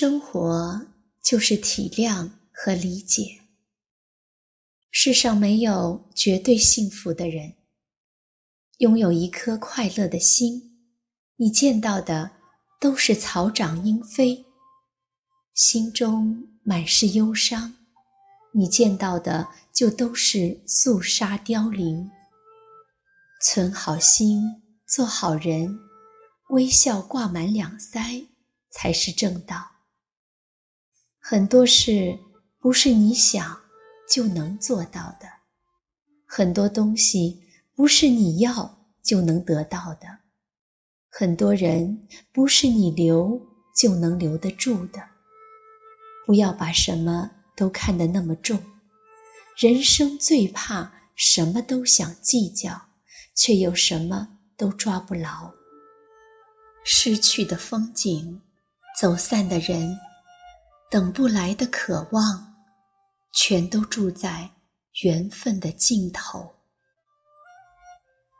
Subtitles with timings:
[0.00, 0.86] 生活
[1.22, 3.42] 就是体谅和理解。
[4.90, 7.56] 世上没有绝对幸福的人。
[8.78, 10.88] 拥有一颗快乐的心，
[11.36, 12.30] 你见到的
[12.80, 14.46] 都是草长莺飞；
[15.52, 17.74] 心中满是忧伤，
[18.54, 22.10] 你见到的就都是肃杀凋零。
[23.44, 25.78] 存好心，做好人，
[26.48, 28.28] 微笑挂满两腮，
[28.70, 29.69] 才是正道。
[31.22, 32.18] 很多事
[32.58, 33.60] 不是你想
[34.10, 35.28] 就能做到的，
[36.26, 37.42] 很多东西
[37.76, 40.06] 不是你要就能得到的，
[41.10, 43.40] 很多人不是你留
[43.76, 45.00] 就能留得住的。
[46.26, 48.60] 不要把什么都看得那么重，
[49.56, 52.88] 人生最怕什么都想计较，
[53.34, 55.52] 却又什么都抓不牢。
[56.82, 58.40] 失去的风景，
[58.98, 59.98] 走散的人。
[60.90, 62.52] 等不来的渴望，
[63.32, 64.50] 全都住在
[65.04, 66.56] 缘分的尽头。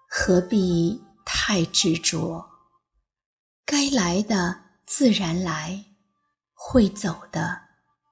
[0.08, 2.44] 何必太执着？
[3.64, 5.84] 该来的自然来，
[6.52, 7.60] 会走的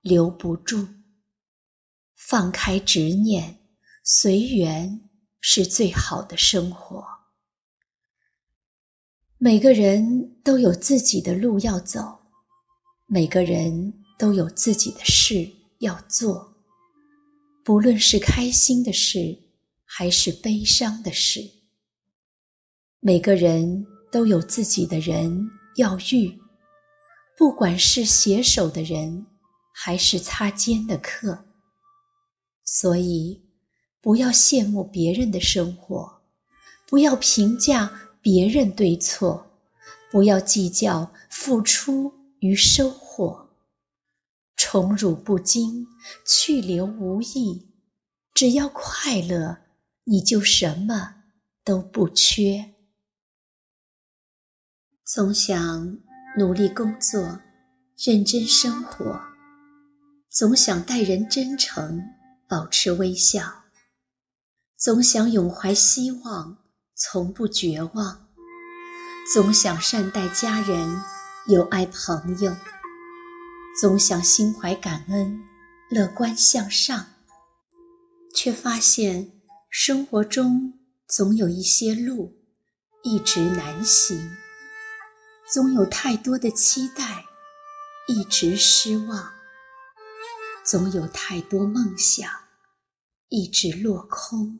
[0.03, 0.87] 留不住。
[2.15, 3.59] 放开执念，
[4.05, 7.05] 随缘是最好的生活。
[9.37, 12.21] 每个人都有自己的路要走，
[13.07, 13.98] 每个人。
[14.19, 15.49] 都有自己的事
[15.79, 16.55] 要做，
[17.65, 19.39] 不论是开心的事
[19.85, 21.41] 还是悲伤的事。
[22.99, 26.37] 每个人都有自己的人要遇，
[27.37, 29.25] 不管是携手的人
[29.73, 31.45] 还是擦肩的客。
[32.65, 33.41] 所以，
[34.01, 36.21] 不要羡慕别人的生活，
[36.89, 39.47] 不要评价别人对错，
[40.11, 43.48] 不要计较付出与收获。
[44.71, 45.87] 宠辱不惊，
[46.27, 47.71] 去留无意。
[48.35, 49.61] 只要快乐，
[50.05, 51.23] 你就什么
[51.65, 52.75] 都不缺。
[55.07, 55.97] 总想
[56.37, 57.41] 努力工作，
[57.97, 59.19] 认真生活；
[60.29, 62.03] 总想待人真诚，
[62.47, 63.65] 保持微笑；
[64.77, 66.59] 总想永怀希望，
[66.95, 68.27] 从不绝望；
[69.33, 71.01] 总想善待家人，
[71.47, 72.55] 友爱朋友。
[73.81, 75.41] 总想心怀感恩，
[75.89, 77.07] 乐观向上，
[78.35, 79.41] 却发现
[79.71, 82.43] 生活中总有一些路
[83.05, 84.37] 一直难行，
[85.49, 87.25] 总有太多的期待
[88.09, 89.33] 一直失望，
[90.65, 92.29] 总有太多梦想
[93.29, 94.59] 一直落空，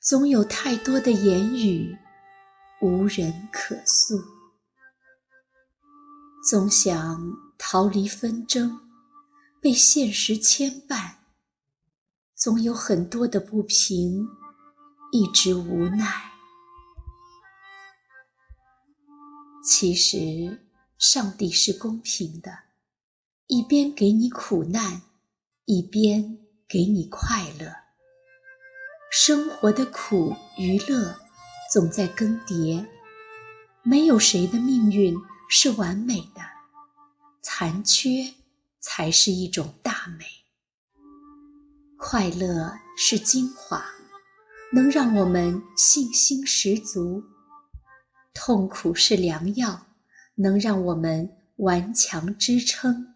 [0.00, 1.94] 总有太多的言语
[2.80, 4.18] 无人可诉，
[6.48, 7.43] 总想。
[7.58, 8.80] 逃离纷争，
[9.60, 11.14] 被现实牵绊，
[12.34, 14.26] 总有很多的不平，
[15.12, 16.32] 一直无奈。
[19.66, 20.66] 其实，
[20.98, 22.50] 上帝是公平的，
[23.46, 25.02] 一边给你苦难，
[25.64, 26.38] 一边
[26.68, 27.72] 给你快乐。
[29.10, 31.16] 生活的苦与乐
[31.72, 32.86] 总在更迭，
[33.82, 35.14] 没有谁的命运
[35.48, 36.53] 是完美的。
[37.56, 38.34] 残缺
[38.80, 40.26] 才是一种大美。
[41.96, 43.86] 快乐是精华，
[44.72, 47.22] 能让我们信心十足；
[48.34, 49.86] 痛苦是良药，
[50.34, 53.14] 能让我们顽强支撑。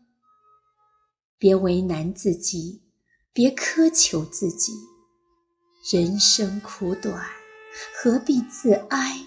[1.37, 2.85] 别为难自己，
[3.33, 4.73] 别苛求自己。
[5.91, 7.27] 人生苦短，
[7.97, 9.19] 何必自哀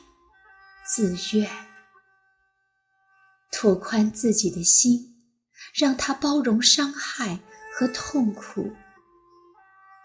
[0.85, 1.51] 自怨？
[3.53, 5.10] 拓宽自己的心，
[5.73, 7.39] 让他包容伤害
[7.73, 8.73] 和痛苦。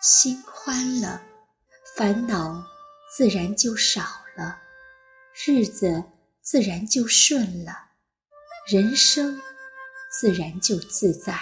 [0.00, 1.22] 心宽了，
[1.96, 2.64] 烦恼
[3.16, 4.02] 自然就少
[4.36, 4.60] 了，
[5.46, 6.04] 日子
[6.42, 7.72] 自然就顺了，
[8.68, 9.40] 人生
[10.20, 11.38] 自然就自在了。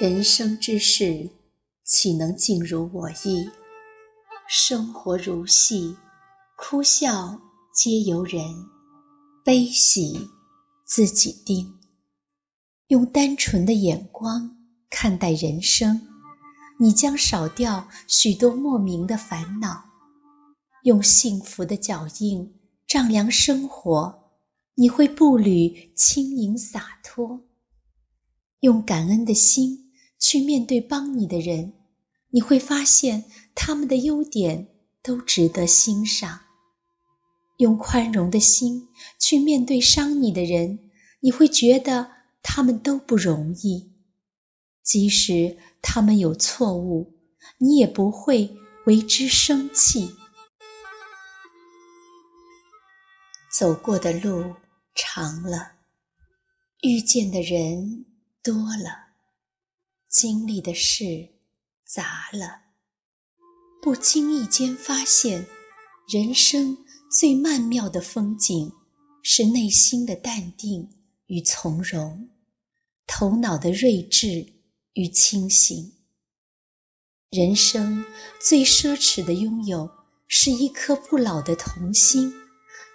[0.00, 1.30] 人生之事，
[1.84, 3.50] 岂能尽如我意？
[4.46, 5.96] 生活如戏，
[6.56, 7.40] 哭笑
[7.72, 8.42] 皆由人。
[9.44, 10.30] 悲喜
[10.84, 11.78] 自己定，
[12.88, 14.58] 用单纯的眼光
[14.90, 16.06] 看待人生，
[16.78, 19.86] 你将少掉许多莫名的烦恼；
[20.82, 22.54] 用幸福的脚印
[22.86, 24.32] 丈量生活，
[24.74, 27.40] 你会步履轻盈洒脱；
[28.60, 31.72] 用感恩的心去面对帮你的人，
[32.30, 34.68] 你会发现他们的优点
[35.02, 36.40] 都值得欣赏。
[37.58, 38.88] 用宽容的心
[39.18, 40.90] 去面对伤你的人，
[41.20, 42.10] 你会觉得
[42.44, 43.92] 他们都不容易。
[44.84, 47.18] 即使他们有错误，
[47.58, 48.54] 你也不会
[48.86, 50.14] 为之生气。
[53.50, 54.56] 走过的路
[54.94, 55.72] 长了，
[56.82, 58.04] 遇见的人
[58.42, 59.14] 多了，
[60.08, 61.30] 经历的事
[61.86, 62.62] 杂了，
[63.80, 65.46] 不经意间发现，
[66.12, 66.76] 人生
[67.10, 68.72] 最曼妙的风景
[69.22, 70.90] 是内心的淡定
[71.26, 72.28] 与从容，
[73.06, 74.54] 头脑的睿智
[74.94, 75.92] 与清醒。
[77.30, 78.04] 人生
[78.40, 79.90] 最奢侈的拥有
[80.28, 82.32] 是一颗不老的童心。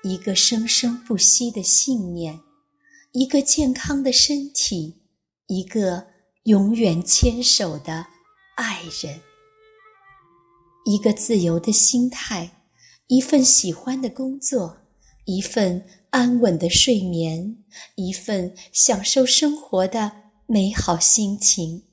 [0.01, 2.39] 一个生生不息的信念，
[3.11, 5.01] 一个健康的身体，
[5.47, 6.07] 一个
[6.43, 8.07] 永远牵手的
[8.55, 9.19] 爱人，
[10.85, 12.63] 一个自由的心态，
[13.07, 14.87] 一份喜欢的工作，
[15.25, 17.58] 一份安稳的睡眠，
[17.95, 21.87] 一份享受生活的美好心情。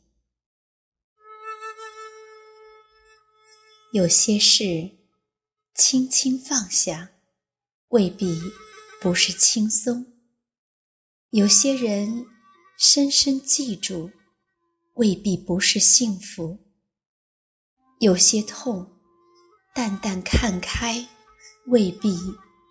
[3.93, 4.91] 有些事，
[5.75, 7.13] 轻轻放下。
[7.91, 8.37] 未必
[9.01, 10.07] 不是轻松，
[11.31, 12.27] 有些人
[12.77, 14.11] 深深记住，
[14.95, 16.59] 未必不是幸福；
[18.01, 18.99] 有些痛
[19.73, 21.07] 淡淡看开，
[21.69, 22.19] 未必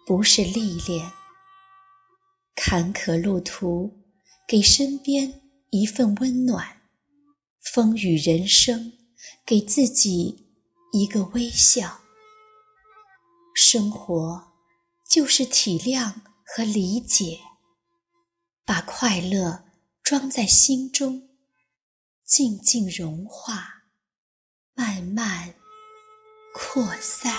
[0.05, 1.09] 不是历练。
[2.55, 4.05] 坎坷路途，
[4.47, 6.63] 给身边一份温暖；
[7.61, 8.93] 风雨人生，
[9.45, 10.47] 给自己
[10.91, 12.01] 一个微笑。
[13.53, 14.55] 生活。
[15.07, 17.39] 就是体谅和理解，
[18.65, 19.65] 把快乐
[20.01, 21.29] 装在心中，
[22.25, 23.83] 静静融化，
[24.73, 25.53] 慢慢
[26.53, 27.31] 扩散。